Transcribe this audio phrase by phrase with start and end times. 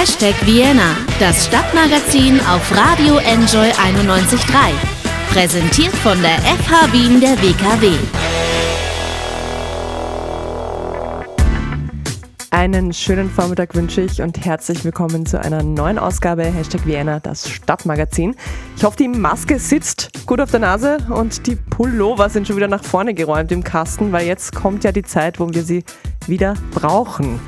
[0.00, 4.72] Hashtag Vienna, das Stadtmagazin auf Radio Enjoy 91.3.
[5.30, 7.90] Präsentiert von der FH Wien der WKW.
[12.50, 17.50] Einen schönen Vormittag wünsche ich und herzlich willkommen zu einer neuen Ausgabe Hashtag Vienna, das
[17.50, 18.34] Stadtmagazin.
[18.78, 22.68] Ich hoffe, die Maske sitzt gut auf der Nase und die Pullover sind schon wieder
[22.68, 25.84] nach vorne geräumt im Kasten, weil jetzt kommt ja die Zeit, wo wir sie
[26.26, 27.38] wieder brauchen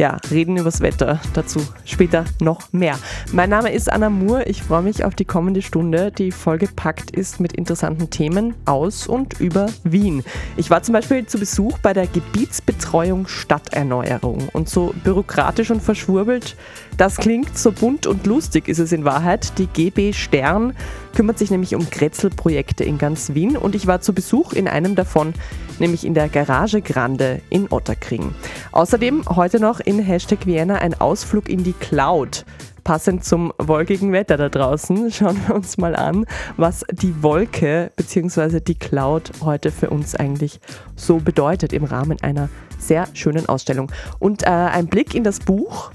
[0.00, 1.20] ja, reden übers Wetter.
[1.34, 2.98] Dazu später noch mehr.
[3.32, 4.44] Mein Name ist Anna Moore.
[4.44, 9.38] Ich freue mich auf die kommende Stunde, die vollgepackt ist mit interessanten Themen aus und
[9.40, 10.24] über Wien.
[10.56, 16.56] Ich war zum Beispiel zu Besuch bei der Gebietsbetreuung Stadterneuerung und so bürokratisch und verschwurbelt
[17.00, 19.56] das klingt so bunt und lustig, ist es in Wahrheit.
[19.56, 20.74] Die GB Stern
[21.16, 24.96] kümmert sich nämlich um Kretzelprojekte in ganz Wien und ich war zu Besuch in einem
[24.96, 25.32] davon,
[25.78, 28.34] nämlich in der Garage Grande in Otterkring.
[28.72, 32.44] Außerdem heute noch in Hashtag Vienna ein Ausflug in die Cloud.
[32.84, 36.26] Passend zum wolkigen Wetter da draußen schauen wir uns mal an,
[36.58, 38.60] was die Wolke bzw.
[38.60, 40.60] die Cloud heute für uns eigentlich
[40.96, 43.90] so bedeutet im Rahmen einer sehr schönen Ausstellung.
[44.18, 45.92] Und äh, ein Blick in das Buch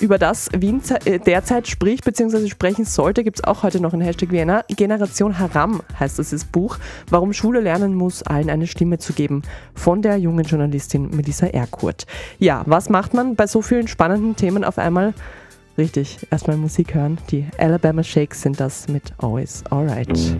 [0.00, 2.48] über das Wien äh, derzeit spricht bzw.
[2.48, 4.64] sprechen sollte, gibt es auch heute noch ein Hashtag Vienna.
[4.68, 6.78] Generation Haram heißt das, das Buch.
[7.10, 9.42] Warum Schule lernen muss, allen eine Stimme zu geben.
[9.74, 12.06] Von der jungen Journalistin Melissa Erkurt.
[12.38, 15.14] Ja, was macht man bei so vielen spannenden Themen auf einmal?
[15.76, 17.18] Richtig, erstmal Musik hören.
[17.30, 20.36] Die Alabama Shakes sind das mit Always Alright.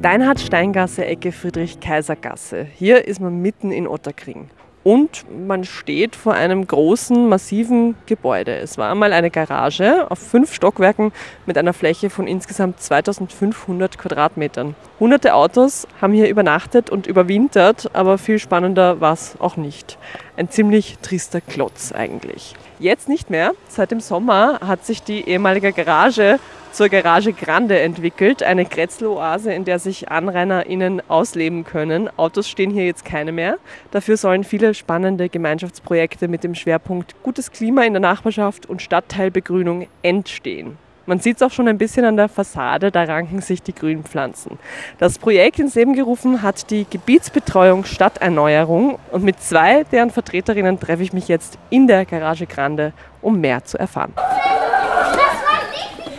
[0.00, 2.64] Deinhard-Steingasse, Ecke Friedrich-Kaiser-Gasse.
[2.72, 4.48] Hier ist man mitten in Otterkring.
[4.84, 8.56] Und man steht vor einem großen, massiven Gebäude.
[8.58, 11.10] Es war einmal eine Garage auf fünf Stockwerken
[11.46, 14.76] mit einer Fläche von insgesamt 2500 Quadratmetern.
[15.00, 19.98] Hunderte Autos haben hier übernachtet und überwintert, aber viel spannender war es auch nicht.
[20.38, 22.54] Ein ziemlich trister Klotz eigentlich.
[22.78, 23.54] Jetzt nicht mehr.
[23.66, 26.38] Seit dem Sommer hat sich die ehemalige Garage
[26.70, 32.08] zur Garage Grande entwickelt, eine Kretzeloase, in der sich AnrainerInnen ausleben können.
[32.16, 33.58] Autos stehen hier jetzt keine mehr.
[33.90, 39.88] Dafür sollen viele spannende Gemeinschaftsprojekte mit dem Schwerpunkt gutes Klima in der Nachbarschaft und Stadtteilbegrünung
[40.02, 40.78] entstehen.
[41.08, 44.58] Man sieht es auch schon ein bisschen an der Fassade, da ranken sich die Grünpflanzen.
[44.98, 51.02] Das Projekt ins Leben gerufen hat die Gebietsbetreuung Stadterneuerung und mit zwei deren Vertreterinnen treffe
[51.02, 52.92] ich mich jetzt in der Garage Grande,
[53.22, 54.12] um mehr zu erfahren.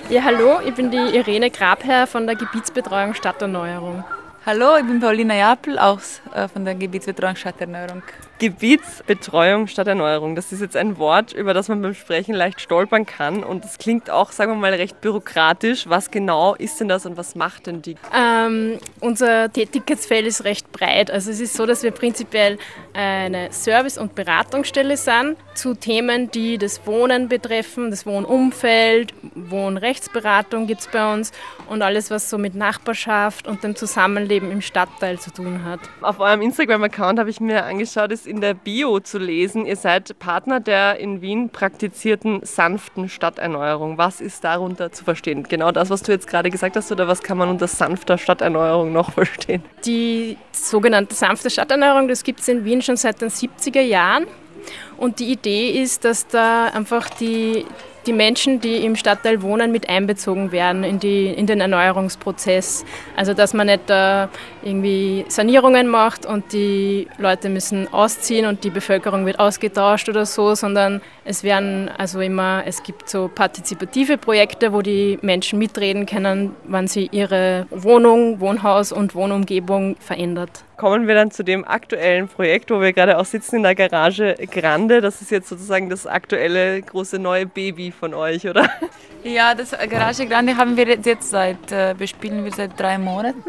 [0.09, 4.03] Ja, hallo, ich bin die Irene Grabherr von der Gebietsbetreuung Stadterneuerung.
[4.43, 5.99] Hallo, ich bin Paulina Japel, auch
[6.33, 8.01] äh, von der Gebietsbetreuung Stadterneuerung.
[8.39, 10.35] Gebietsbetreuung statt Erneuerung.
[10.35, 13.43] Das ist jetzt ein Wort, über das man beim Sprechen leicht stolpern kann.
[13.43, 15.87] Und das klingt auch, sagen wir mal, recht bürokratisch.
[15.87, 17.95] Was genau ist denn das und was macht denn die?
[18.15, 21.11] Ähm, unser Tätigkeitsfeld ist recht breit.
[21.11, 22.57] Also es ist so, dass wir prinzipiell
[22.93, 30.81] eine Service- und Beratungsstelle sind zu Themen, die das Wohnen betreffen, das Wohnumfeld, Wohnrechtsberatung gibt
[30.81, 31.31] es bei uns
[31.67, 35.81] und alles, was so mit Nachbarschaft und dem Zusammenleben im Stadtteil zu tun hat.
[36.01, 40.17] Auf eurem Instagram-Account habe ich mir angeschaut, ist in der Bio zu lesen, ihr seid
[40.19, 43.97] Partner der in Wien praktizierten sanften Stadterneuerung.
[43.97, 45.43] Was ist darunter zu verstehen?
[45.43, 48.93] Genau das, was du jetzt gerade gesagt hast, oder was kann man unter sanfter Stadterneuerung
[48.93, 49.63] noch verstehen?
[49.85, 54.27] Die sogenannte sanfte Stadterneuerung, das gibt es in Wien schon seit den 70er Jahren.
[54.97, 57.65] Und die Idee ist, dass da einfach die,
[58.09, 62.83] die Menschen, die im Stadtteil wohnen, mit einbezogen werden in, die, in den Erneuerungsprozess.
[63.15, 64.29] Also dass man nicht da
[64.63, 70.55] irgendwie Sanierungen macht und die Leute müssen ausziehen und die Bevölkerung wird ausgetauscht oder so,
[70.55, 76.55] sondern es werden also immer, es gibt so partizipative Projekte, wo die Menschen mitreden können,
[76.63, 82.71] wann sie ihre Wohnung, Wohnhaus und Wohnumgebung verändert kommen wir dann zu dem aktuellen Projekt,
[82.71, 85.01] wo wir gerade auch sitzen in der Garage Grande.
[85.01, 88.67] Das ist jetzt sozusagen das aktuelle große neue Baby von euch, oder?
[89.21, 93.43] Ja, das Garage Grande haben wir jetzt seit, äh, bespielen wir seit drei Monaten.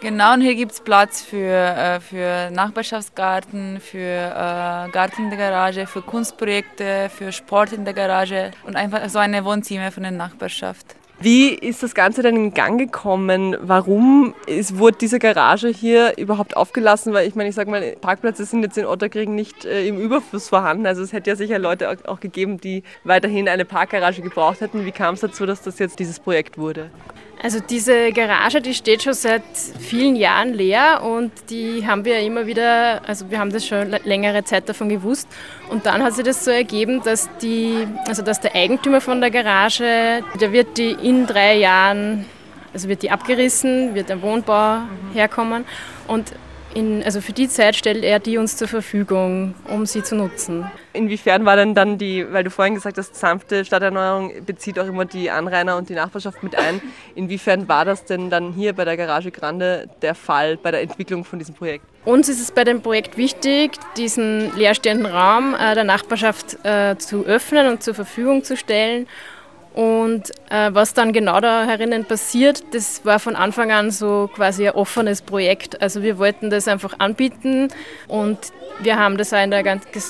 [0.00, 5.38] Genau, und hier gibt es Platz für, äh, für Nachbarschaftsgarten, für äh, Garten in der
[5.38, 10.10] Garage, für Kunstprojekte, für Sport in der Garage und einfach so eine Wohnzimmer von der
[10.10, 10.96] Nachbarschaft.
[11.22, 13.56] Wie ist das Ganze dann in Gang gekommen?
[13.60, 17.12] Warum ist, wurde diese Garage hier überhaupt aufgelassen?
[17.12, 20.48] Weil ich meine, ich sage mal, Parkplätze sind jetzt in Otterkring nicht äh, im Überfluss
[20.48, 20.84] vorhanden.
[20.84, 24.84] Also es hätte ja sicher Leute auch, auch gegeben, die weiterhin eine Parkgarage gebraucht hätten.
[24.84, 26.90] Wie kam es dazu, dass das jetzt dieses Projekt wurde?
[27.42, 29.42] Also diese Garage, die steht schon seit
[29.80, 34.44] vielen Jahren leer und die haben wir immer wieder, also wir haben das schon längere
[34.44, 35.26] Zeit davon gewusst
[35.68, 39.32] und dann hat sich das so ergeben, dass die, also dass der Eigentümer von der
[39.32, 42.26] Garage, der wird die in drei Jahren
[42.72, 45.12] also wird die abgerissen, wird ein Wohnbau mhm.
[45.12, 45.64] herkommen
[46.06, 46.32] und
[46.74, 50.70] in, also für die Zeit stellt er die uns zur Verfügung, um sie zu nutzen.
[50.92, 55.04] Inwiefern war denn dann die, weil du vorhin gesagt hast, sanfte Stadterneuerung bezieht auch immer
[55.04, 56.82] die Anrainer und die Nachbarschaft mit ein.
[57.14, 61.24] Inwiefern war das denn dann hier bei der Garage Grande der Fall bei der Entwicklung
[61.24, 61.86] von diesem Projekt?
[62.04, 67.24] Uns ist es bei dem Projekt wichtig, diesen leerstehenden Raum äh, der Nachbarschaft äh, zu
[67.24, 69.06] öffnen und zur Verfügung zu stellen
[69.74, 74.68] und äh, was dann genau da herinnen passiert, das war von Anfang an so quasi
[74.68, 75.80] ein offenes Projekt.
[75.80, 77.68] Also wir wollten das einfach anbieten
[78.06, 78.38] und
[78.80, 79.64] wir haben das auch in, der,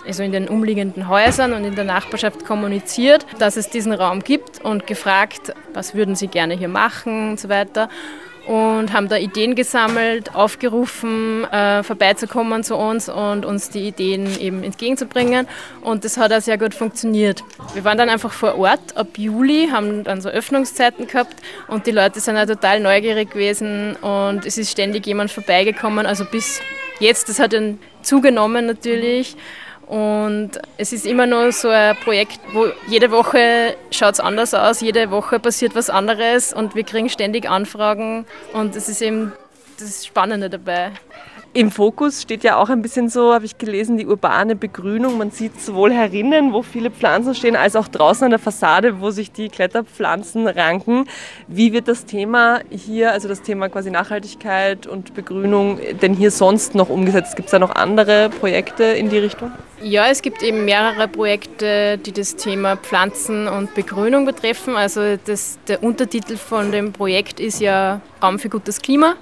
[0.07, 4.65] also in den umliegenden Häusern und in der Nachbarschaft kommuniziert, dass es diesen Raum gibt
[4.65, 7.89] und gefragt, was würden Sie gerne hier machen und so weiter
[8.47, 14.65] und haben da Ideen gesammelt, aufgerufen, äh, vorbeizukommen zu uns und uns die Ideen eben
[14.65, 15.47] entgegenzubringen.
[15.83, 17.45] Und das hat auch sehr gut funktioniert.
[17.75, 21.37] Wir waren dann einfach vor Ort ab Juli, haben dann so Öffnungszeiten gehabt
[21.69, 26.07] und die Leute sind auch total neugierig gewesen und es ist ständig jemand vorbeigekommen.
[26.07, 26.61] Also bis
[26.99, 29.37] jetzt, das hat dann zugenommen natürlich.
[29.87, 34.81] Und es ist immer nur so ein Projekt, wo jede Woche schaut es anders aus,
[34.81, 39.33] jede Woche passiert was anderes und wir kriegen ständig Anfragen und das ist eben
[39.79, 40.93] das Spannende dabei.
[41.55, 45.19] Im Fokus steht ja auch ein bisschen so, habe ich gelesen, die urbane Begrünung.
[45.19, 49.11] Man sieht sowohl herinnen, wo viele Pflanzen stehen, als auch draußen an der Fassade, wo
[49.11, 51.05] sich die Kletterpflanzen ranken.
[51.49, 56.75] Wie wird das Thema hier, also das Thema quasi Nachhaltigkeit und Begrünung, denn hier sonst
[56.75, 57.37] noch umgesetzt?
[57.37, 59.53] Gibt es da noch andere Projekte in die Richtung?
[59.83, 64.75] Ja, es gibt eben mehrere Projekte, die das Thema Pflanzen und Begrünung betreffen.
[64.75, 69.17] Also das, der Untertitel von dem Projekt ist ja Raum für gutes Klima.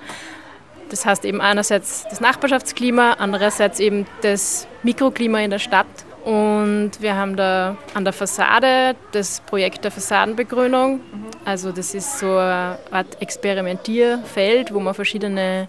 [0.91, 5.87] Das heißt eben einerseits das Nachbarschaftsklima, andererseits eben das Mikroklima in der Stadt.
[6.25, 11.01] Und wir haben da an der Fassade das Projekt der Fassadenbegrünung.
[11.45, 15.69] Also das ist so eine Art Experimentierfeld, wo wir verschiedene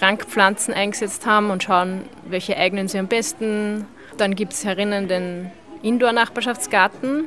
[0.00, 3.86] Rankpflanzen eingesetzt haben und schauen, welche eignen sie am besten.
[4.18, 5.50] Dann gibt es herinnen den
[5.82, 7.24] Indoor-Nachbarschaftsgarten,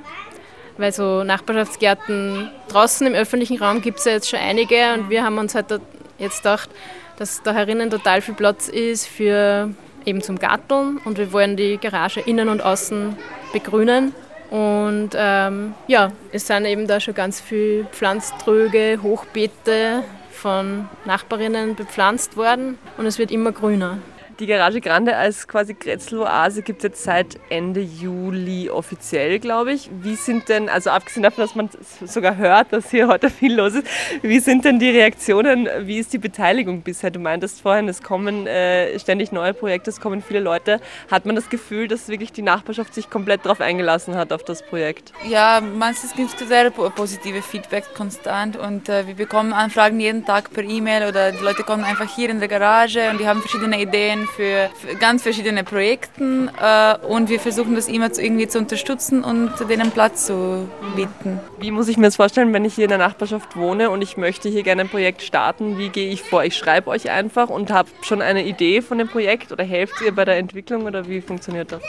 [0.78, 5.24] weil so Nachbarschaftsgärten draußen im öffentlichen Raum gibt es ja jetzt schon einige und wir
[5.24, 5.72] haben uns halt
[6.20, 6.70] jetzt gedacht,
[7.18, 9.70] dass da herinnen total viel Platz ist für
[10.06, 13.16] eben zum Garteln und wir wollen die Garage innen und außen
[13.54, 14.14] begrünen.
[14.50, 22.38] Und ähm, ja, es sind eben da schon ganz viele Pflanztröge, Hochbeete von Nachbarinnen bepflanzt
[22.38, 24.00] worden und es wird immer grüner.
[24.40, 29.90] Die Garage Grande als quasi Grätzl-Oase gibt es jetzt seit Ende Juli offiziell, glaube ich.
[30.02, 31.70] Wie sind denn, also abgesehen davon, dass man
[32.06, 33.86] sogar hört, dass hier heute viel los ist,
[34.22, 37.12] wie sind denn die Reaktionen, wie ist die Beteiligung bisher?
[37.12, 40.80] Du meintest vorhin, es kommen äh, ständig neue Projekte, es kommen viele Leute.
[41.12, 44.66] Hat man das Gefühl, dass wirklich die Nachbarschaft sich komplett darauf eingelassen hat, auf das
[44.66, 45.12] Projekt?
[45.28, 50.54] Ja, meistens gibt es sehr positive Feedback konstant und äh, wir bekommen Anfragen jeden Tag
[50.54, 53.82] per E-Mail oder die Leute kommen einfach hier in der Garage und die haben verschiedene
[53.82, 59.52] Ideen für, ganz verschiedene Projekte äh, und wir versuchen das immer irgendwie zu unterstützen und
[59.70, 61.40] denen Platz zu bieten.
[61.60, 64.18] Wie muss ich mir das vorstellen, wenn ich hier in der Nachbarschaft wohne und ich
[64.18, 65.78] möchte hier gerne ein Projekt starten?
[65.78, 66.44] Wie gehe ich vor?
[66.44, 70.14] Ich schreibe euch einfach und habe schon eine Idee von dem Projekt oder helft ihr
[70.14, 71.82] bei der Entwicklung oder wie funktioniert das?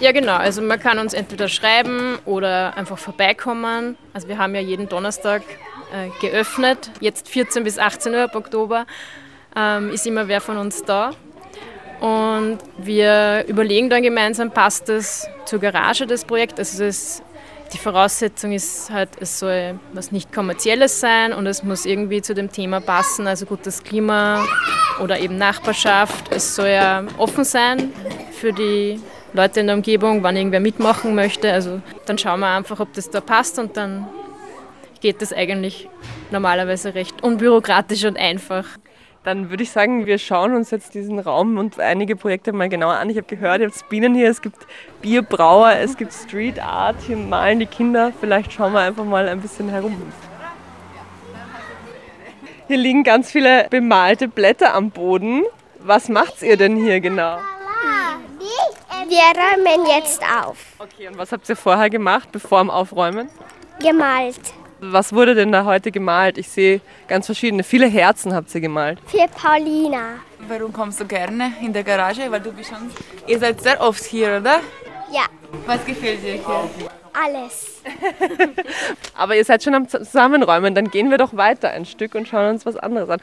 [0.00, 0.36] Ja, genau.
[0.36, 3.98] Also man kann uns entweder schreiben oder einfach vorbeikommen.
[4.14, 5.42] Also wir haben ja jeden Donnerstag
[5.92, 6.90] äh, geöffnet.
[7.00, 8.86] Jetzt 14 bis 18 Uhr ab Oktober
[9.54, 11.10] ähm, ist immer wer von uns da.
[12.00, 16.58] Und wir überlegen dann gemeinsam, passt das zur Garage, das Projekt.
[16.58, 17.22] Also das,
[17.74, 22.34] die Voraussetzung ist halt, es soll was nicht kommerzielles sein und es muss irgendwie zu
[22.34, 24.44] dem Thema passen, also gutes Klima
[25.02, 26.32] oder eben Nachbarschaft.
[26.32, 27.92] Es soll ja offen sein
[28.32, 28.98] für die
[29.34, 31.52] Leute in der Umgebung, wann irgendwer mitmachen möchte.
[31.52, 34.08] Also dann schauen wir einfach, ob das da passt und dann
[35.00, 35.88] geht das eigentlich
[36.30, 38.64] normalerweise recht unbürokratisch und einfach.
[39.22, 42.94] Dann würde ich sagen, wir schauen uns jetzt diesen Raum und einige Projekte mal genauer
[42.94, 43.10] an.
[43.10, 44.66] Ich habe gehört, ihr habt Bienen hier, es gibt
[45.02, 48.12] Bierbrauer, es gibt Street Art, hier malen die Kinder.
[48.18, 50.00] Vielleicht schauen wir einfach mal ein bisschen herum.
[52.66, 55.42] Hier liegen ganz viele bemalte Blätter am Boden.
[55.80, 57.38] Was macht ihr denn hier genau?
[59.08, 60.56] Wir räumen jetzt auf.
[60.78, 63.28] Okay, und was habt ihr vorher gemacht, bevor dem Aufräumen?
[63.82, 64.54] Gemalt.
[64.82, 66.38] Was wurde denn da heute gemalt?
[66.38, 67.62] Ich sehe ganz verschiedene.
[67.62, 68.98] Viele Herzen habt ihr gemalt.
[69.06, 70.14] Für Paulina.
[70.48, 72.30] Warum kommst du gerne in der Garage?
[72.30, 72.90] Weil du bist schon.
[73.26, 74.60] Ihr seid sehr oft hier, oder?
[75.12, 75.26] Ja.
[75.66, 76.64] Was gefällt dir hier?
[77.12, 77.82] Alles.
[79.14, 80.74] Aber ihr seid schon am Zusammenräumen.
[80.74, 83.20] Dann gehen wir doch weiter ein Stück und schauen uns was anderes an.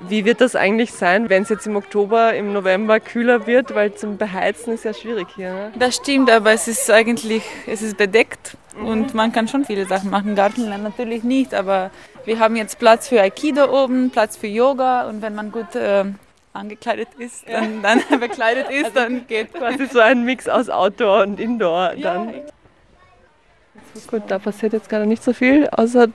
[0.00, 3.74] Wie wird das eigentlich sein, wenn es jetzt im Oktober, im November kühler wird?
[3.74, 5.52] Weil zum Beheizen ist ja schwierig hier.
[5.52, 5.72] Ne?
[5.76, 10.10] Das stimmt, aber es ist eigentlich es ist bedeckt und man kann schon viele Sachen
[10.10, 10.34] machen.
[10.34, 11.90] Gartenland natürlich nicht, aber
[12.24, 16.04] wir haben jetzt Platz für Aikido oben, Platz für Yoga und wenn man gut äh,
[16.52, 21.40] angekleidet ist, dann, dann bekleidet ist, dann geht Quasi so ein Mix aus Outdoor und
[21.40, 22.34] Indoor dann.
[24.10, 26.08] Gut, da passiert jetzt gerade nicht so viel, außer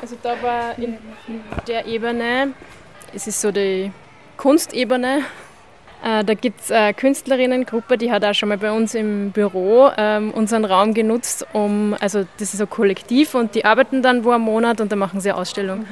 [0.00, 0.98] Also da war in
[1.68, 2.52] der Ebene,
[3.14, 3.92] es ist so die
[4.36, 5.22] Kunstebene,
[6.02, 10.32] da gibt es eine Künstlerinnengruppe, die hat auch schon mal bei uns im Büro ähm,
[10.32, 14.42] unseren Raum genutzt, um, also das ist so kollektiv und die arbeiten dann wo einen
[14.42, 15.86] Monat und dann machen sie eine Ausstellung.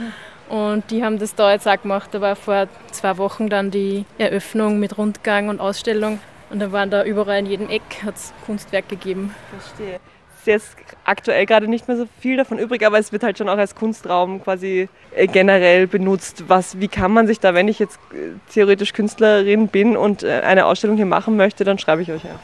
[0.49, 2.11] Und die haben das da jetzt auch gemacht.
[2.13, 6.19] Da war vor zwei Wochen dann die Eröffnung mit Rundgang und Ausstellung.
[6.51, 9.33] Und da waren da überall in jedem Eck hat's Kunstwerk gegeben.
[9.51, 10.01] Verstehe.
[10.41, 13.37] Es ist jetzt aktuell gerade nicht mehr so viel davon übrig, aber es wird halt
[13.37, 16.45] schon auch als Kunstraum quasi äh, generell benutzt.
[16.49, 20.41] Was, wie kann man sich da, wenn ich jetzt äh, theoretisch Künstlerin bin und äh,
[20.41, 22.39] eine Ausstellung hier machen möchte, dann schreibe ich euch ja.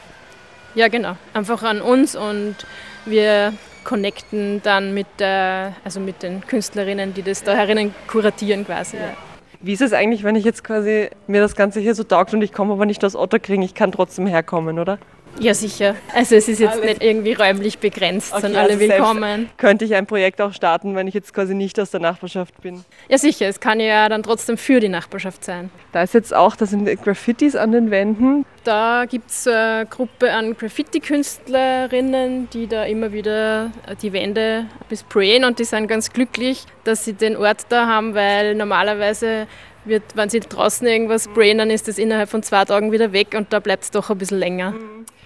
[0.75, 1.17] Ja, genau.
[1.33, 2.55] Einfach an uns und
[3.05, 8.97] wir connecten dann mit, der, also mit den Künstlerinnen, die das da herinnen kuratieren quasi.
[8.97, 9.13] Ja.
[9.59, 12.43] Wie ist es eigentlich, wenn ich jetzt quasi mir das Ganze hier so taugt und
[12.43, 14.99] ich komme aber nicht aus Otterkring, ich kann trotzdem herkommen, oder?
[15.39, 15.95] Ja, sicher.
[16.13, 19.49] Also es ist jetzt nicht irgendwie räumlich begrenzt, Okay, sind alle also willkommen.
[19.57, 22.83] Könnte ich ein Projekt auch starten, wenn ich jetzt quasi nicht aus der Nachbarschaft bin?
[23.07, 23.47] Ja, sicher.
[23.47, 25.69] Es kann ja dann trotzdem für die Nachbarschaft sein.
[25.91, 28.45] Da ist jetzt auch, da sind Graffitis an den Wänden.
[28.63, 35.59] Da gibt es eine Gruppe an Graffiti-Künstlerinnen, die da immer wieder die Wände besprayen und
[35.59, 39.47] die sind ganz glücklich, dass sie den Ort da haben, weil normalerweise
[39.85, 43.35] wird, wenn sie draußen irgendwas sprayen, dann ist das innerhalb von zwei Tagen wieder weg
[43.37, 44.73] und da bleibt es doch ein bisschen länger.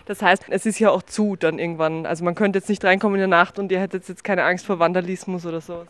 [0.05, 2.05] Das heißt, es ist ja auch zu dann irgendwann.
[2.05, 4.65] Also man könnte jetzt nicht reinkommen in der Nacht und ihr hättet jetzt keine Angst
[4.65, 5.85] vor Vandalismus oder so.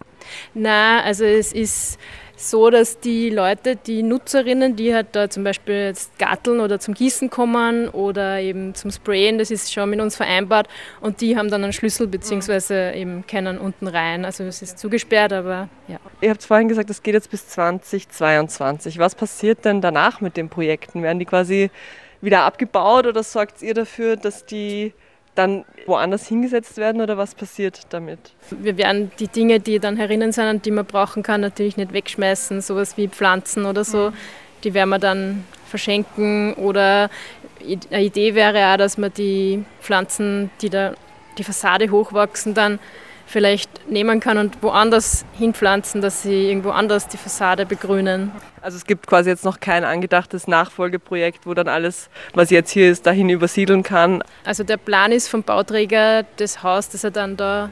[0.53, 1.99] Na, also es ist
[2.35, 6.93] so, dass die Leute, die Nutzerinnen, die halt da zum Beispiel jetzt garteln oder zum
[6.93, 10.67] Gießen kommen oder eben zum Sprayen, das ist schon mit uns vereinbart
[11.01, 14.25] und die haben dann einen Schlüssel beziehungsweise eben können unten rein.
[14.25, 15.99] Also es ist zugesperrt, aber ja.
[16.21, 18.97] Ihr habt vorhin gesagt, es geht jetzt bis 2022.
[18.97, 21.03] Was passiert denn danach mit den Projekten?
[21.03, 21.69] Werden die quasi
[22.21, 24.93] wieder abgebaut oder sorgt ihr dafür, dass die
[25.35, 28.19] dann woanders hingesetzt werden oder was passiert damit?
[28.49, 31.93] Wir werden die Dinge, die dann herinnen sind und die man brauchen kann, natürlich nicht
[31.93, 34.11] wegschmeißen, sowas wie Pflanzen oder so.
[34.63, 37.09] Die werden wir dann verschenken oder
[37.91, 40.93] eine Idee wäre auch, dass man die Pflanzen, die da
[41.37, 42.79] die Fassade hochwachsen, dann
[43.31, 48.31] vielleicht nehmen kann und woanders hinpflanzen, dass sie irgendwo anders die Fassade begrünen.
[48.61, 52.91] Also es gibt quasi jetzt noch kein angedachtes Nachfolgeprojekt, wo dann alles, was jetzt hier
[52.91, 54.23] ist, dahin übersiedeln kann.
[54.45, 57.71] Also der Plan ist vom Bauträger das Haus, das er dann da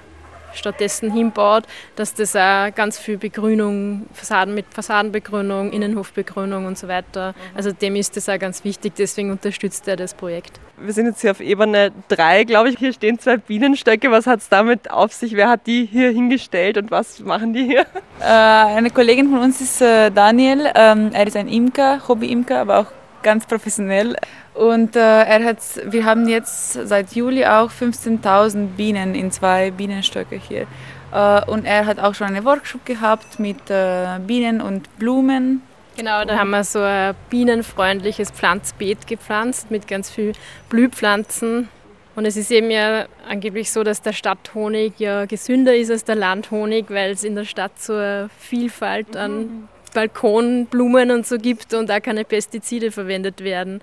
[0.53, 1.63] stattdessen hinbaut,
[1.95, 7.33] dass das auch ganz viel Begrünung, Fassaden mit Fassadenbegrünung, Innenhofbegrünung und so weiter.
[7.55, 10.59] Also dem ist das auch ganz wichtig, deswegen unterstützt er das Projekt.
[10.77, 12.79] Wir sind jetzt hier auf Ebene 3, glaube ich.
[12.79, 14.11] Hier stehen zwei Bienenstöcke.
[14.11, 15.35] Was hat es damit auf sich?
[15.35, 17.85] Wer hat die hier hingestellt und was machen die hier?
[18.21, 20.69] Äh, eine Kollegin von uns ist äh, Daniel.
[20.75, 22.87] Ähm, er ist ein Imker, Hobby-Imker, aber auch
[23.23, 24.17] ganz professionell.
[24.59, 30.35] Und äh, er hat, wir haben jetzt seit Juli auch 15.000 Bienen in zwei Bienenstöcke
[30.35, 30.67] hier.
[31.13, 35.61] Äh, und er hat auch schon einen Workshop gehabt mit äh, Bienen und Blumen.
[35.95, 40.33] Genau, da haben wir so ein bienenfreundliches Pflanzbeet gepflanzt mit ganz viel
[40.67, 41.69] Blühpflanzen.
[42.17, 46.15] Und es ist eben ja angeblich so, dass der Stadthonig ja gesünder ist als der
[46.15, 51.89] Landhonig, weil es in der Stadt so eine Vielfalt an Balkonblumen und so gibt und
[51.89, 53.79] auch keine Pestizide verwendet werden.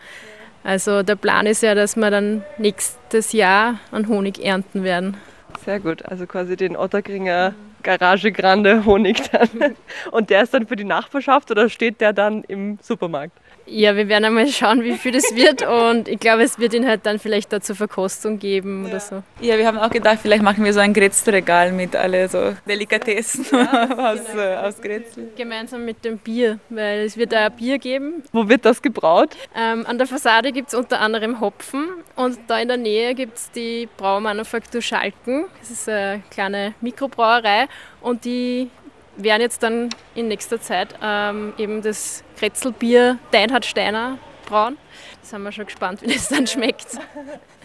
[0.67, 5.17] Also der Plan ist ja, dass wir dann nächstes Jahr an Honig ernten werden.
[5.65, 7.55] Sehr gut, also quasi den Otterkringer
[7.85, 9.49] Garage Grande Honig dann.
[10.11, 13.39] Und der ist dann für die Nachbarschaft oder steht der dann im Supermarkt?
[13.67, 16.87] Ja, wir werden einmal schauen, wie viel das wird und ich glaube, es wird ihn
[16.87, 19.23] halt dann vielleicht da zur Verkostung geben oder so.
[19.41, 23.45] Ja, wir haben auch gedacht, vielleicht machen wir so ein Grätzregal mit alle so Delikatessen
[23.99, 25.29] aus, äh, aus Grätzl.
[25.37, 28.23] Gemeinsam mit dem Bier, weil es wird da ein Bier geben.
[28.33, 29.37] Wo wird das gebraut?
[29.57, 33.37] Ähm, an der Fassade gibt es unter anderem Hopfen und da in der Nähe gibt
[33.37, 35.47] es die Braumanufaktur Schalken.
[35.61, 37.67] Das ist eine kleine Mikrobrauerei
[38.01, 38.71] und die
[39.17, 44.77] werden jetzt dann in nächster Zeit ähm, eben das Kretzelbier Deinhard Steiner brauen.
[45.23, 46.99] Da sind wir schon gespannt, wie das dann schmeckt.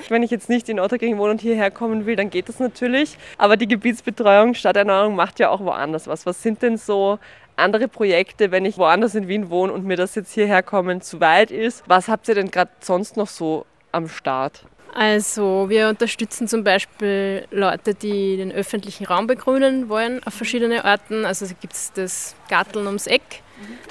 [0.10, 3.18] Wenn ich jetzt nicht in Otterkring wohne und hierher kommen will, dann geht das natürlich.
[3.38, 6.26] Aber die Gebietsbetreuung, Stadterneuerung macht ja auch woanders was.
[6.26, 7.20] Was sind denn so
[7.56, 11.20] andere Projekte, wenn ich woanders in Wien wohne und mir das jetzt hierher kommen zu
[11.20, 11.84] weit ist?
[11.88, 14.66] Was habt ihr denn gerade sonst noch so am Start?
[14.94, 21.26] Also wir unterstützen zum Beispiel Leute, die den öffentlichen Raum begrünen wollen auf verschiedene Arten.
[21.26, 23.42] Also gibt es das Garteln ums Eck.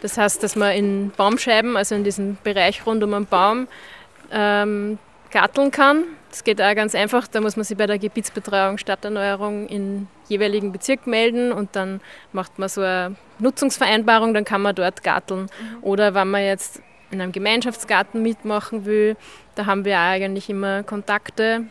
[0.03, 3.69] Das heißt, dass man in Baumscheiben, also in diesem Bereich rund um einen Baum,
[4.33, 4.99] ähm,
[5.31, 6.05] garteln kann.
[6.31, 7.27] Das geht auch ganz einfach.
[7.29, 12.01] Da muss man sich bei der Gebietsbetreuung Stadterneuerung im jeweiligen Bezirk melden und dann
[12.33, 15.43] macht man so eine Nutzungsvereinbarung, dann kann man dort garteln.
[15.43, 15.83] Mhm.
[15.83, 19.17] Oder wenn man jetzt in einem Gemeinschaftsgarten mitmachen will,
[19.55, 21.65] da haben wir eigentlich immer Kontakte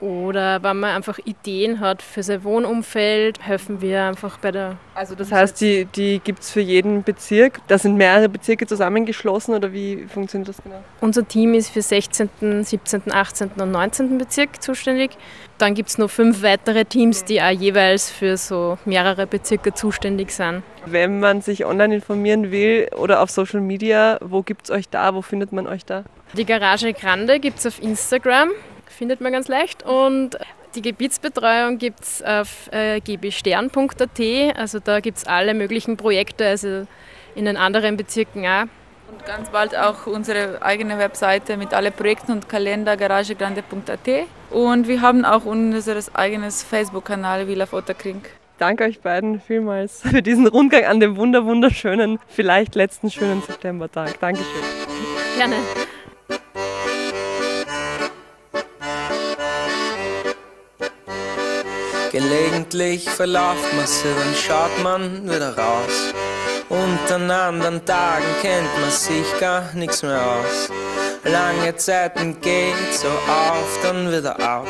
[0.00, 4.76] oder wenn man einfach Ideen hat für sein Wohnumfeld, helfen wir einfach bei der.
[4.94, 7.60] Also das heißt, die, die gibt es für jeden Bezirk.
[7.68, 10.82] Da sind mehrere Bezirke zusammengeschlossen oder wie funktioniert das genau?
[11.00, 13.50] Unser Team ist für 16., 17., 18.
[13.58, 14.18] und 19.
[14.18, 15.10] Bezirk zuständig.
[15.58, 20.30] Dann gibt es noch fünf weitere Teams, die auch jeweils für so mehrere Bezirke zuständig
[20.30, 20.62] sind.
[20.86, 25.14] Wenn man sich online informieren will oder auf Social Media, wo gibt es euch da?
[25.14, 26.04] Wo findet man euch da?
[26.34, 28.50] Die Garage Grande gibt es auf Instagram
[28.90, 29.82] findet man ganz leicht.
[29.82, 30.38] Und
[30.74, 34.56] die Gebietsbetreuung gibt es auf äh, gbstern.at.
[34.56, 36.86] Also da gibt es alle möglichen Projekte, also
[37.34, 38.66] in den anderen Bezirken auch.
[39.10, 44.26] Und ganz bald auch unsere eigene Webseite mit allen Projekten und Kalender garagegrande.at.
[44.50, 48.30] Und wir haben auch unser eigenes Facebook-Kanal Villa Fotterkrink.
[48.58, 54.20] Danke euch beiden vielmals für diesen Rundgang an dem wunderschönen, vielleicht letzten schönen Septembertag.
[54.20, 54.62] Dankeschön.
[55.36, 55.56] Gerne.
[62.10, 66.12] Gelegentlich verlauft man sie, dann schaut man wieder raus.
[66.68, 70.70] Und an anderen Tagen kennt man sich gar nichts mehr aus.
[71.22, 74.66] Lange Zeiten geht so auf, dann wieder ab.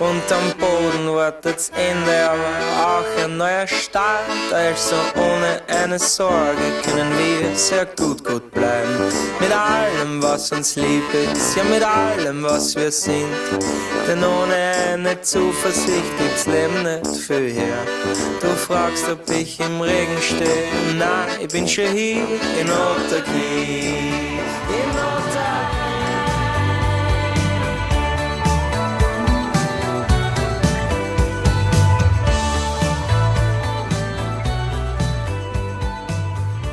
[0.00, 4.24] Und am Boden wartet's Ende, aber auch ein neuer Start.
[4.50, 9.12] Also ohne eine Sorge können wir sehr gut, gut bleiben.
[9.38, 13.28] Mit allem, was uns lieb ist, ja mit allem, was wir sind.
[14.08, 17.78] Denn ohne eine Zuversicht gibt's Leben nicht viel her.
[18.40, 20.96] Du fragst, ob ich im Regen stehe.
[20.98, 22.24] Nein, ich bin schon hier
[22.58, 24.29] in Otterknie.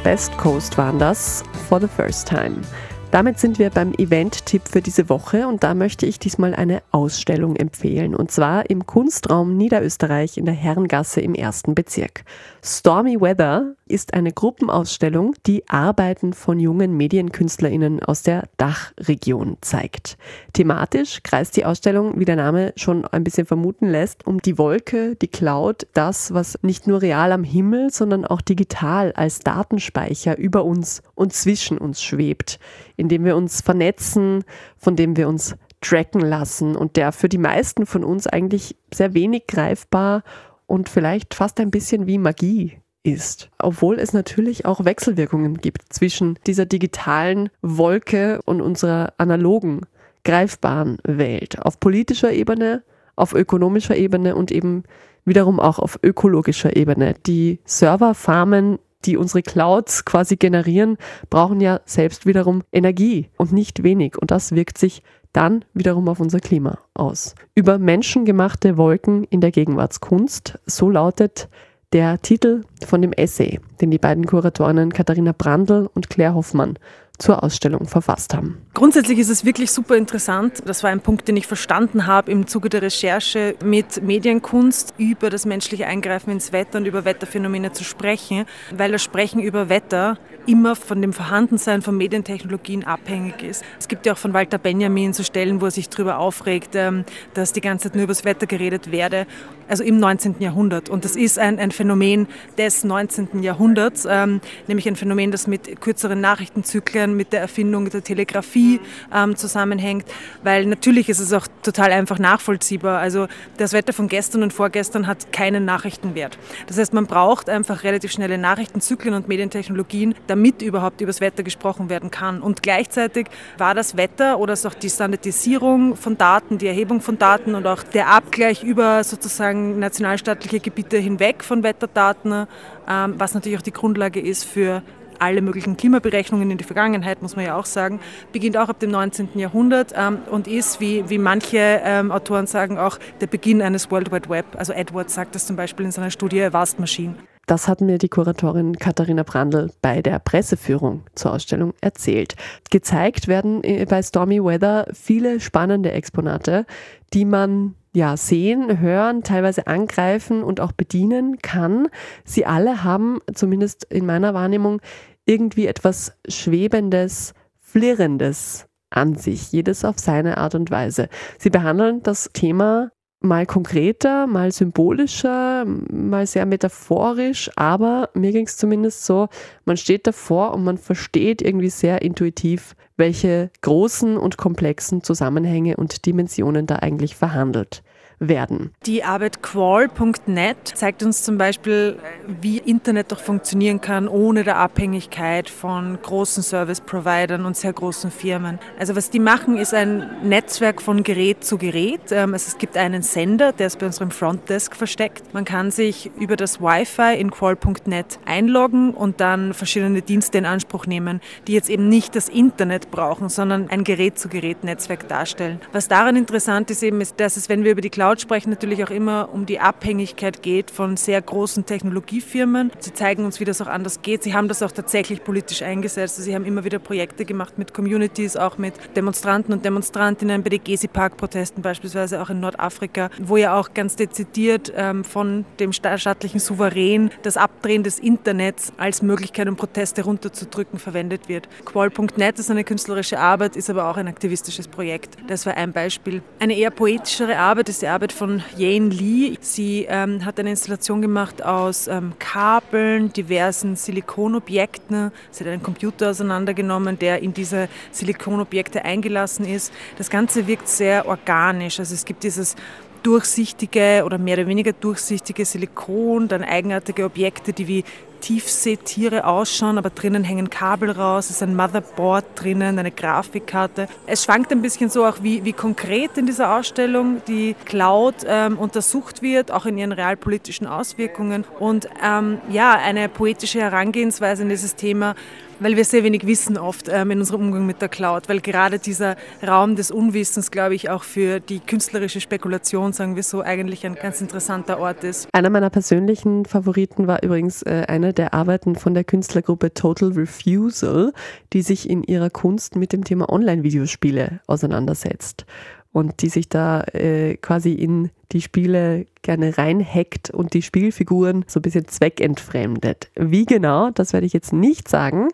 [0.07, 2.61] Best Coast waren das, for the first time.
[3.09, 7.55] Damit sind wir beim Event-Tipp für diese Woche und da möchte ich diesmal eine Ausstellung
[7.55, 12.25] empfehlen und zwar im Kunstraum Niederösterreich in der Herrengasse im ersten Bezirk.
[12.61, 20.17] Stormy Weather ist eine Gruppenausstellung, die Arbeiten von jungen MedienkünstlerInnen aus der Dachregion zeigt.
[20.51, 25.15] Thematisch kreist die Ausstellung, wie der Name schon ein bisschen vermuten lässt, um die Wolke,
[25.15, 30.65] die Cloud, das, was nicht nur real am Himmel, sondern auch digital als Datenspeicher über
[30.65, 32.59] uns und zwischen uns schwebt
[32.97, 34.43] in dem wir uns vernetzen,
[34.77, 39.13] von dem wir uns tracken lassen und der für die meisten von uns eigentlich sehr
[39.13, 40.23] wenig greifbar
[40.65, 43.49] und vielleicht fast ein bisschen wie Magie ist.
[43.59, 49.81] Obwohl es natürlich auch Wechselwirkungen gibt zwischen dieser digitalen Wolke und unserer analogen,
[50.23, 51.61] greifbaren Welt.
[51.61, 52.83] Auf politischer Ebene,
[53.15, 54.83] auf ökonomischer Ebene und eben
[55.23, 57.15] wiederum auch auf ökologischer Ebene.
[57.25, 60.97] Die Serverfarmen die unsere Clouds quasi generieren,
[61.29, 64.17] brauchen ja selbst wiederum Energie und nicht wenig.
[64.17, 67.35] Und das wirkt sich dann wiederum auf unser Klima aus.
[67.53, 71.49] Über menschengemachte Wolken in der Gegenwartskunst, so lautet
[71.93, 76.77] der Titel von dem Essay, den die beiden Kuratorinnen Katharina Brandl und Claire Hoffmann
[77.17, 78.57] zur Ausstellung verfasst haben.
[78.73, 80.61] Grundsätzlich ist es wirklich super interessant.
[80.65, 85.29] Das war ein Punkt, den ich verstanden habe im Zuge der Recherche mit Medienkunst über
[85.29, 90.17] das menschliche Eingreifen ins Wetter und über Wetterphänomene zu sprechen, weil das Sprechen über Wetter
[90.45, 93.63] immer von dem Vorhandensein von Medientechnologien abhängig ist.
[93.79, 97.03] Es gibt ja auch von Walter Benjamin so Stellen, wo er sich darüber aufregt, ähm,
[97.33, 99.27] dass die ganze Zeit nur über das Wetter geredet werde,
[99.67, 100.35] also im 19.
[100.39, 100.89] Jahrhundert.
[100.89, 102.27] Und das ist ein, ein Phänomen
[102.57, 103.43] des 19.
[103.43, 108.79] Jahrhunderts, ähm, nämlich ein Phänomen, das mit kürzeren Nachrichtenzyklen insofern mit der Erfindung der Telegrafie
[109.13, 110.05] ähm, zusammenhängt,
[110.43, 112.99] weil natürlich ist es auch total einfach nachvollziehbar.
[112.99, 116.37] Also das Wetter von gestern und vorgestern hat keinen Nachrichtenwert.
[116.67, 121.43] Das heißt, man braucht einfach relativ schnelle Nachrichtenzyklen und Medientechnologien, damit überhaupt über das Wetter
[121.43, 122.41] gesprochen werden kann.
[122.41, 127.55] Und gleichzeitig war das Wetter oder auch die Standardisierung von Daten, die Erhebung von Daten
[127.55, 132.47] und auch der Abgleich über sozusagen nationalstaatliche Gebiete hinweg von Wetterdaten,
[132.89, 134.81] ähm, was natürlich auch die Grundlage ist für
[135.19, 137.99] alle möglichen Klimaberechnungen in die Vergangenheit, muss man ja auch sagen,
[138.31, 139.29] beginnt auch ab dem 19.
[139.35, 144.11] Jahrhundert ähm, und ist, wie, wie manche ähm, Autoren sagen, auch der Beginn eines World
[144.11, 144.45] Wide Web.
[144.57, 147.15] Also Edwards sagt das zum Beispiel in seiner Studie Vast Machine.
[147.47, 152.35] Das hat mir die Kuratorin Katharina Brandl bei der Presseführung zur Ausstellung erzählt.
[152.71, 156.65] Gezeigt werden äh, bei Stormy Weather viele spannende Exponate,
[157.13, 161.87] die man ja, sehen, hören, teilweise angreifen und auch bedienen kann.
[162.23, 164.81] Sie alle haben, zumindest in meiner Wahrnehmung,
[165.25, 171.09] irgendwie etwas Schwebendes, Flirrendes an sich, jedes auf seine Art und Weise.
[171.39, 172.91] Sie behandeln das Thema
[173.27, 179.27] mal konkreter, mal symbolischer, mal sehr metaphorisch, aber mir ging es zumindest so,
[179.65, 186.05] man steht davor und man versteht irgendwie sehr intuitiv, welche großen und komplexen Zusammenhänge und
[186.05, 187.83] Dimensionen da eigentlich verhandelt
[188.19, 188.71] werden.
[188.85, 191.97] Die Arbeit qual.net zeigt uns zum Beispiel,
[192.41, 198.59] wie Internet doch funktionieren kann ohne der Abhängigkeit von großen Service-Providern und sehr großen Firmen.
[198.79, 202.11] Also was die machen, ist ein Netzwerk von Gerät zu Gerät.
[202.11, 205.33] Ähm, also es gibt einen Sender, der ist bei unserem Frontdesk versteckt.
[205.33, 210.87] Man kann sich über das Wi-Fi in qual.net einloggen und dann verschiedene Dienste in Anspruch
[210.87, 215.59] nehmen, die jetzt eben nicht das Internet brauchen, sondern ein Gerät-zu-Gerät-Netzwerk darstellen.
[215.71, 218.51] Was daran interessant ist eben, ist, dass es, wenn wir über die Cloud Cloud sprechen
[218.51, 222.71] natürlich auch immer um die Abhängigkeit geht von sehr großen Technologiefirmen.
[222.79, 224.23] Sie zeigen uns, wie das auch anders geht.
[224.23, 226.15] Sie haben das auch tatsächlich politisch eingesetzt.
[226.15, 230.63] Sie haben immer wieder Projekte gemacht mit Communities, auch mit Demonstranten und Demonstrantinnen bei den
[230.63, 237.11] Gezi-Park-Protesten beispielsweise auch in Nordafrika, wo ja auch ganz dezidiert ähm, von dem staatlichen Souverän
[237.23, 241.49] das Abdrehen des Internets als Möglichkeit, um Proteste runterzudrücken, verwendet wird.
[241.65, 245.17] Qual.net ist eine künstlerische Arbeit, ist aber auch ein aktivistisches Projekt.
[245.27, 246.21] Das war ein Beispiel.
[246.39, 249.37] Eine eher poetischere Arbeit ist die Arbeit Arbeit von Jane Lee.
[249.41, 255.11] Sie ähm, hat eine Installation gemacht aus ähm, Kabeln, diversen Silikonobjekten.
[255.31, 259.73] Sie hat einen Computer auseinandergenommen, der in diese Silikonobjekte eingelassen ist.
[259.97, 261.79] Das Ganze wirkt sehr organisch.
[261.79, 262.55] Also es gibt dieses
[263.01, 267.83] durchsichtige oder mehr oder weniger durchsichtige Silikon, dann eigenartige Objekte, die wie
[268.19, 273.87] Tiefseetiere ausschauen, aber drinnen hängen Kabel raus, es ist ein Motherboard drinnen, eine Grafikkarte.
[274.05, 278.57] Es schwankt ein bisschen so auch, wie, wie konkret in dieser Ausstellung die Cloud ähm,
[278.57, 284.75] untersucht wird, auch in ihren realpolitischen Auswirkungen und ähm, ja, eine poetische Herangehensweise in dieses
[284.75, 285.15] Thema
[285.59, 288.79] weil wir sehr wenig wissen oft ähm, in unserem Umgang mit der Cloud, weil gerade
[288.79, 289.15] dieser
[289.45, 293.95] Raum des Unwissens, glaube ich, auch für die künstlerische Spekulation, sagen wir so, eigentlich ein
[293.95, 295.27] ganz interessanter Ort ist.
[295.33, 301.13] Einer meiner persönlichen Favoriten war übrigens äh, eine der Arbeiten von der Künstlergruppe Total Refusal,
[301.53, 305.45] die sich in ihrer Kunst mit dem Thema Online-Videospiele auseinandersetzt
[305.91, 311.59] und die sich da äh, quasi in die Spiele gerne reinhackt und die Spielfiguren so
[311.59, 313.09] ein bisschen zweckentfremdet.
[313.15, 315.29] Wie genau, das werde ich jetzt nicht sagen.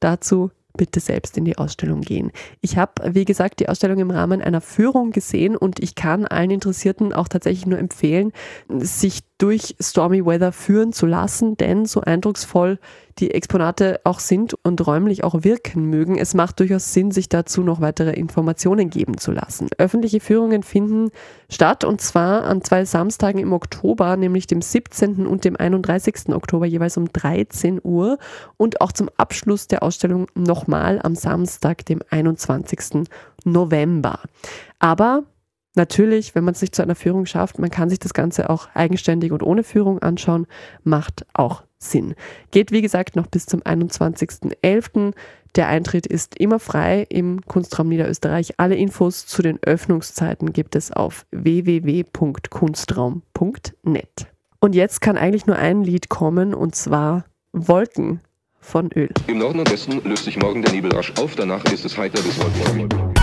[0.00, 2.30] Dazu bitte selbst in die Ausstellung gehen.
[2.62, 6.50] Ich habe, wie gesagt, die Ausstellung im Rahmen einer Führung gesehen und ich kann allen
[6.50, 8.32] Interessierten auch tatsächlich nur empfehlen,
[8.68, 12.78] sich durch Stormy Weather führen zu lassen, denn so eindrucksvoll
[13.18, 17.62] die Exponate auch sind und räumlich auch wirken mögen, es macht durchaus Sinn, sich dazu
[17.62, 19.68] noch weitere Informationen geben zu lassen.
[19.78, 21.10] Öffentliche Führungen finden
[21.50, 25.26] statt und zwar an zwei Samstagen im Oktober, nämlich dem 17.
[25.26, 26.30] und dem 31.
[26.30, 28.18] Oktober jeweils um 13 Uhr
[28.56, 33.08] und auch zum Abschluss der Ausstellung nochmal am Samstag, dem 21.
[33.44, 34.20] November.
[34.78, 35.24] Aber
[35.78, 38.68] Natürlich, wenn man es nicht zu einer Führung schafft, man kann sich das Ganze auch
[38.74, 40.48] eigenständig und ohne Führung anschauen,
[40.82, 42.16] macht auch Sinn.
[42.50, 45.14] Geht wie gesagt noch bis zum 21.11.
[45.54, 48.54] Der Eintritt ist immer frei im Kunstraum Niederösterreich.
[48.56, 54.26] Alle Infos zu den Öffnungszeiten gibt es auf www.kunstraum.net.
[54.58, 58.18] Und jetzt kann eigentlich nur ein Lied kommen und zwar Wolken
[58.58, 59.10] von Öl.
[59.28, 62.20] Im Norden und Westen löst sich morgen der Nebel rasch auf, danach ist es heiter
[62.20, 63.17] bis wolkenfrei.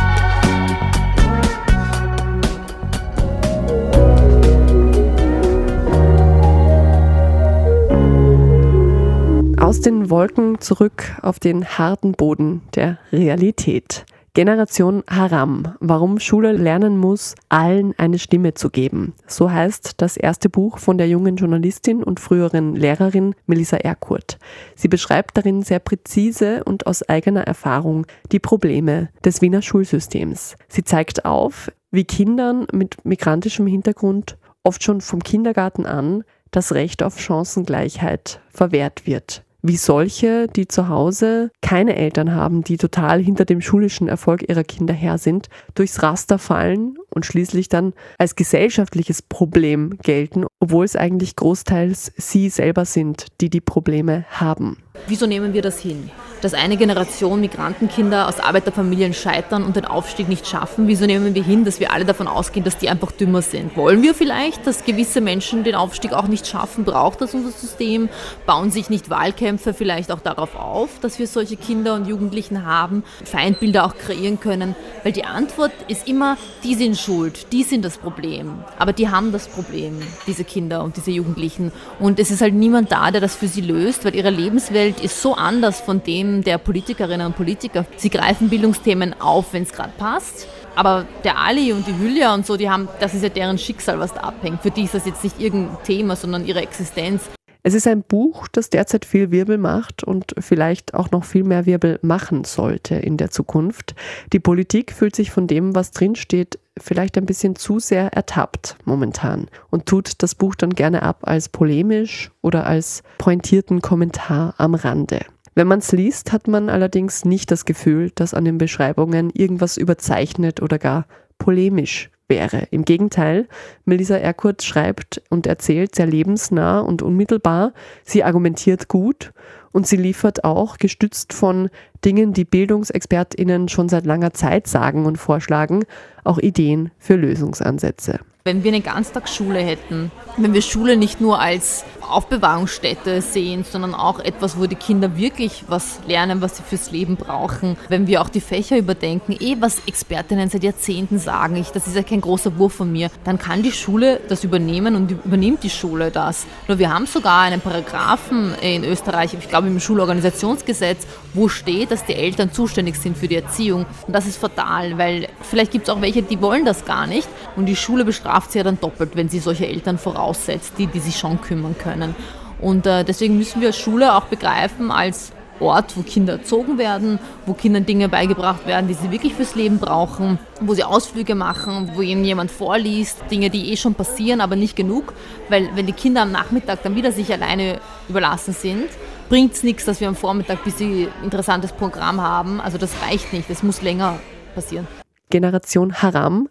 [9.65, 14.05] Aus den Wolken zurück auf den harten Boden der Realität.
[14.35, 15.73] Generation Haram.
[15.79, 19.15] Warum Schule lernen muss, allen eine Stimme zu geben.
[19.25, 24.37] So heißt das erste Buch von der jungen Journalistin und früheren Lehrerin Melissa Erkurt.
[24.75, 30.57] Sie beschreibt darin sehr präzise und aus eigener Erfahrung die Probleme des Wiener Schulsystems.
[30.67, 37.01] Sie zeigt auf, wie Kindern mit migrantischem Hintergrund oft schon vom Kindergarten an das Recht
[37.01, 43.45] auf Chancengleichheit verwehrt wird wie solche, die zu Hause keine Eltern haben, die total hinter
[43.45, 49.21] dem schulischen Erfolg ihrer Kinder her sind, durchs Raster fallen und schließlich dann als gesellschaftliches
[49.21, 54.77] Problem gelten, obwohl es eigentlich großteils sie selber sind, die die Probleme haben.
[55.07, 56.11] Wieso nehmen wir das hin?
[56.45, 60.87] dass eine Generation Migrantenkinder aus Arbeiterfamilien scheitern und den Aufstieg nicht schaffen?
[60.87, 63.75] Wieso nehmen wir hin, dass wir alle davon ausgehen, dass die einfach dümmer sind?
[63.75, 66.85] Wollen wir vielleicht, dass gewisse Menschen den Aufstieg auch nicht schaffen?
[66.85, 68.09] Braucht das unser System?
[68.45, 73.03] Bauen sich nicht Wahlkämpfe vielleicht auch darauf auf, dass wir solche Kinder und Jugendlichen haben,
[73.23, 74.75] Feindbilder auch kreieren können?
[75.01, 78.63] Weil die Antwort ist immer, die sind schuld, die sind das Problem.
[78.79, 81.71] Aber die haben das Problem, diese Kinder und diese Jugendlichen.
[81.99, 85.21] Und es ist halt niemand da, der das für sie löst, weil ihre Lebenswelt ist
[85.21, 87.85] so anders von dem der Politikerinnen und Politiker.
[87.97, 90.47] Sie greifen Bildungsthemen auf, wenn es gerade passt.
[90.75, 93.99] Aber der Ali und die Hülya und so, die haben, das ist ja deren Schicksal,
[93.99, 94.61] was da abhängt.
[94.61, 97.29] Für die ist das jetzt nicht irgendein Thema, sondern ihre Existenz.
[97.67, 101.65] Es ist ein Buch, das derzeit viel Wirbel macht und vielleicht auch noch viel mehr
[101.65, 103.95] Wirbel machen sollte in der Zukunft.
[104.33, 109.47] Die Politik fühlt sich von dem, was drinsteht, vielleicht ein bisschen zu sehr ertappt momentan
[109.71, 115.21] und tut das Buch dann gerne ab als polemisch oder als pointierten Kommentar am Rande.
[115.55, 119.77] Wenn man es liest, hat man allerdings nicht das Gefühl, dass an den Beschreibungen irgendwas
[119.77, 121.07] überzeichnet oder gar
[121.39, 122.67] polemisch wäre.
[122.71, 123.47] Im Gegenteil,
[123.85, 127.73] Melissa Erkurt schreibt und erzählt sehr lebensnah und unmittelbar.
[128.03, 129.33] Sie argumentiert gut
[129.71, 131.69] und sie liefert auch, gestützt von
[132.03, 135.83] Dingen, die BildungsexpertInnen schon seit langer Zeit sagen und vorschlagen,
[136.23, 138.19] auch Ideen für Lösungsansätze.
[138.47, 144.19] Wenn wir eine Ganztagsschule hätten, wenn wir Schule nicht nur als Aufbewahrungsstätte sehen, sondern auch
[144.19, 147.75] etwas, wo die Kinder wirklich was lernen, was sie fürs Leben brauchen.
[147.89, 151.95] Wenn wir auch die Fächer überdenken, eh was Expertinnen seit Jahrzehnten sagen, ich, das ist
[151.95, 155.71] ja kein großer Wurf von mir, dann kann die Schule das übernehmen und übernimmt die
[155.71, 156.45] Schule das.
[156.67, 162.05] Nur wir haben sogar einen Paragraphen in Österreich, ich glaube im Schulorganisationsgesetz, wo steht, dass
[162.05, 163.87] die Eltern zuständig sind für die Erziehung.
[164.05, 167.27] Und das ist fatal, weil vielleicht gibt es auch welche, die wollen das gar nicht
[167.55, 170.99] und die Schule bestraft sie ja dann doppelt, wenn sie solche Eltern voraussetzt, die, die
[170.99, 172.15] sich schon kümmern können.
[172.59, 177.53] Und äh, deswegen müssen wir Schule auch begreifen als Ort, wo Kinder erzogen werden, wo
[177.53, 182.01] Kindern Dinge beigebracht werden, die sie wirklich fürs Leben brauchen, wo sie Ausflüge machen, wo
[182.01, 185.13] ihnen jemand vorliest, Dinge, die eh schon passieren, aber nicht genug,
[185.49, 188.89] weil wenn die Kinder am Nachmittag dann wieder sich alleine überlassen sind,
[189.29, 192.59] bringt es nichts, dass wir am Vormittag bis sie ein interessantes Programm haben.
[192.59, 194.19] Also das reicht nicht, es muss länger
[194.55, 194.87] passieren.
[195.29, 196.49] Generation Haram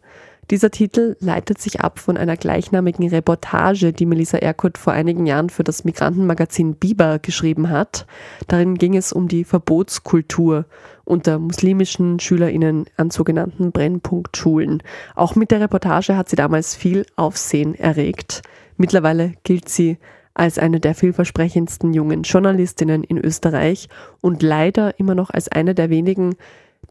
[0.51, 5.49] dieser Titel leitet sich ab von einer gleichnamigen Reportage, die Melissa Erkut vor einigen Jahren
[5.49, 8.07] für das Migrantenmagazin Biber geschrieben hat.
[8.49, 10.67] Darin ging es um die Verbotskultur
[11.05, 14.83] unter muslimischen SchülerInnen an sogenannten Brennpunktschulen.
[15.15, 18.43] Auch mit der Reportage hat sie damals viel Aufsehen erregt.
[18.77, 19.99] Mittlerweile gilt sie
[20.35, 23.89] als eine der vielversprechendsten jungen Journalistinnen in Österreich
[24.21, 26.35] und leider immer noch als eine der wenigen,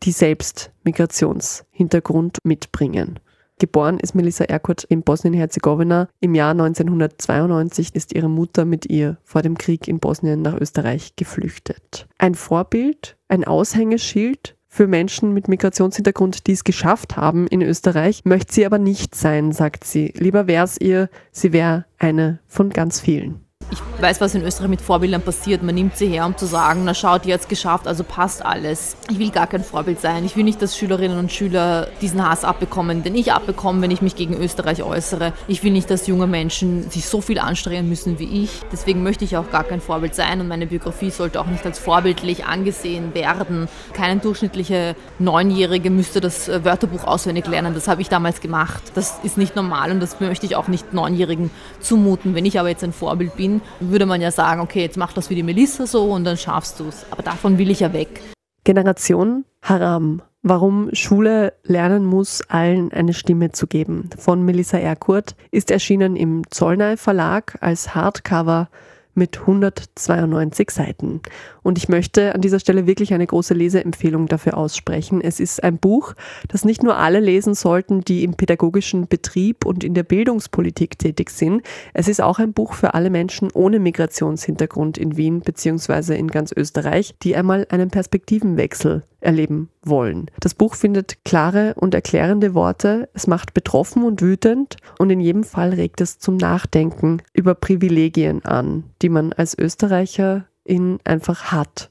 [0.02, 3.20] die selbst Migrationshintergrund mitbringen.
[3.64, 6.10] Geboren ist Melissa Erkurt in Bosnien-Herzegowina.
[6.20, 11.16] Im Jahr 1992 ist ihre Mutter mit ihr vor dem Krieg in Bosnien nach Österreich
[11.16, 12.10] geflüchtet.
[12.18, 18.54] Ein Vorbild, ein Aushängeschild für Menschen mit Migrationshintergrund, die es geschafft haben in Österreich, möchte
[18.54, 20.14] sie aber nicht sein, sagt sie.
[20.18, 24.70] Lieber wäre es ihr, sie wäre eine von ganz vielen ich weiß, was in Österreich
[24.70, 25.64] mit Vorbildern passiert.
[25.64, 28.46] Man nimmt sie her, um zu sagen, na schaut, die hat es geschafft, also passt
[28.46, 28.96] alles.
[29.10, 30.26] Ich will gar kein Vorbild sein.
[30.26, 34.02] Ich will nicht, dass Schülerinnen und Schüler diesen Hass abbekommen, den ich abbekomme, wenn ich
[34.02, 35.34] mich gegen Österreich äußere.
[35.48, 38.52] Ich will nicht, dass junge Menschen sich so viel anstrengen müssen wie ich.
[38.72, 41.80] Deswegen möchte ich auch gar kein Vorbild sein und meine Biografie sollte auch nicht als
[41.80, 43.68] vorbildlich angesehen werden.
[43.94, 47.74] Keine durchschnittliche Neunjährige müsste das äh, Wörterbuch auswendig lernen.
[47.74, 48.84] Das habe ich damals gemacht.
[48.96, 52.36] Das ist nicht normal und das möchte ich auch nicht Neunjährigen zumuten.
[52.36, 55.30] Wenn ich aber jetzt ein Vorbild bin, würde man ja sagen, okay, jetzt mach das
[55.30, 57.06] wie die Melissa so und dann schaffst du es.
[57.12, 58.22] Aber davon will ich ja weg.
[58.64, 60.22] Generation Haram.
[60.46, 64.10] Warum Schule lernen muss, allen eine Stimme zu geben.
[64.18, 68.68] Von Melissa Erkurt ist erschienen im Zollnei Verlag als Hardcover
[69.16, 71.22] mit 192 Seiten.
[71.62, 75.22] Und ich möchte an dieser Stelle wirklich eine große Leseempfehlung dafür aussprechen.
[75.22, 76.14] Es ist ein Buch,
[76.48, 81.30] das nicht nur alle lesen sollten, die im pädagogischen Betrieb und in der Bildungspolitik tätig
[81.30, 81.62] sind.
[81.94, 86.16] Es ist auch ein Buch für alle Menschen ohne Migrationshintergrund in Wien bzw.
[86.16, 90.30] in ganz Österreich, die einmal einen Perspektivenwechsel erleben wollen.
[90.40, 95.44] Das Buch findet klare und erklärende Worte, es macht betroffen und wütend und in jedem
[95.44, 101.90] Fall regt es zum Nachdenken über Privilegien an, die man als Österreicher in einfach hat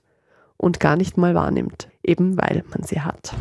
[0.57, 3.35] und gar nicht mal wahrnimmt, eben weil man sie hat.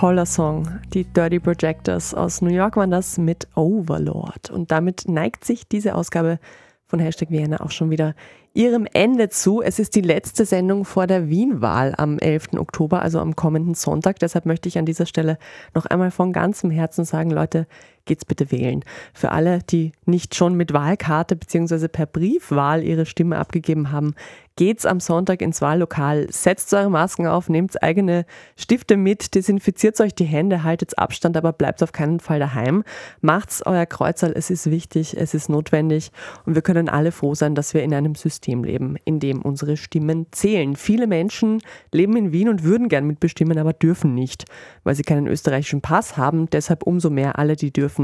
[0.00, 0.68] Toller Song.
[0.92, 4.50] Die Dirty Projectors aus New York waren das mit Overlord.
[4.50, 6.38] Und damit neigt sich diese Ausgabe
[6.84, 8.14] von Hashtag Vienna auch schon wieder
[8.52, 9.62] ihrem Ende zu.
[9.62, 12.58] Es ist die letzte Sendung vor der Wien-Wahl am 11.
[12.58, 14.18] Oktober, also am kommenden Sonntag.
[14.18, 15.38] Deshalb möchte ich an dieser Stelle
[15.72, 17.66] noch einmal von ganzem Herzen sagen, Leute,
[18.06, 18.82] geht's bitte wählen.
[19.12, 21.88] Für alle, die nicht schon mit Wahlkarte bzw.
[21.88, 24.14] per Briefwahl ihre Stimme abgegeben haben,
[24.56, 28.24] geht's am Sonntag ins Wahllokal, setzt eure Masken auf, nehmt eigene
[28.56, 32.82] Stifte mit, desinfiziert euch die Hände, haltet Abstand, aber bleibt auf keinen Fall daheim.
[33.20, 36.10] Macht's euer Kreuzerl, es ist wichtig, es ist notwendig
[36.46, 39.76] und wir können alle froh sein, dass wir in einem System leben, in dem unsere
[39.76, 40.74] Stimmen zählen.
[40.74, 41.60] Viele Menschen
[41.92, 44.46] leben in Wien und würden gern mitbestimmen, aber dürfen nicht,
[44.84, 46.48] weil sie keinen österreichischen Pass haben.
[46.48, 47.95] Deshalb umso mehr alle, die dürfen,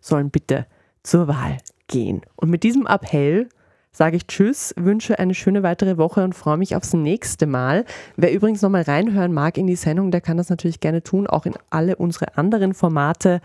[0.00, 0.66] sollen bitte
[1.02, 1.58] zur Wahl
[1.88, 2.22] gehen.
[2.36, 3.48] Und mit diesem Appell
[3.92, 7.84] sage ich Tschüss, wünsche eine schöne weitere Woche und freue mich aufs nächste Mal.
[8.16, 11.44] Wer übrigens nochmal reinhören mag in die Sendung, der kann das natürlich gerne tun, auch
[11.44, 13.40] in alle unsere anderen Formate.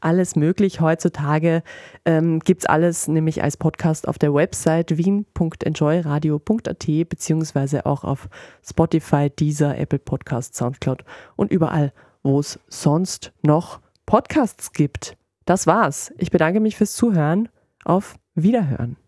[0.00, 0.80] Alles möglich.
[0.80, 1.64] Heutzutage
[2.04, 8.28] ähm, gibt es alles nämlich als Podcast auf der Website wien.enjoyradio.at beziehungsweise auch auf
[8.64, 11.02] Spotify, Deezer, Apple Podcast, Soundcloud
[11.34, 11.92] und überall,
[12.22, 15.17] wo es sonst noch Podcasts gibt.
[15.48, 16.12] Das war's.
[16.18, 17.48] Ich bedanke mich fürs Zuhören.
[17.82, 18.98] Auf Wiederhören.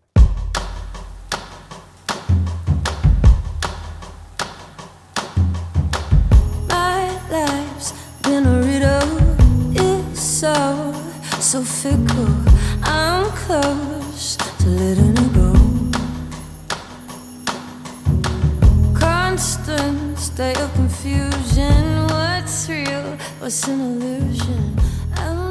[10.15, 10.93] so,
[11.39, 12.33] so fickle.
[12.83, 15.53] I'm close to letting it go.
[18.99, 22.07] Constant state of confusion.
[22.07, 23.15] What's real?
[23.39, 24.75] What's an illusion?
[25.17, 25.50] I'm.